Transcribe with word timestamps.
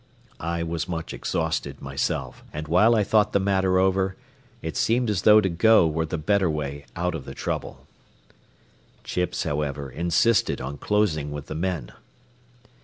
I 0.39 0.63
was 0.63 0.89
much 0.89 1.13
exhausted, 1.13 1.79
myself, 1.79 2.43
and 2.51 2.67
while 2.67 2.95
I 2.95 3.03
thought 3.03 3.33
the 3.33 3.39
matter 3.39 3.77
over, 3.77 4.15
it 4.63 4.75
seemed 4.75 5.11
as 5.11 5.21
though 5.21 5.39
to 5.39 5.47
go 5.47 5.87
were 5.87 6.07
the 6.07 6.17
better 6.17 6.49
way 6.49 6.87
out 6.95 7.13
of 7.13 7.25
the 7.25 7.35
trouble. 7.35 7.85
Chips, 9.03 9.43
however, 9.43 9.91
insisted 9.91 10.59
on 10.59 10.79
closing 10.79 11.29
with 11.29 11.45
the 11.45 11.53
men. 11.53 11.91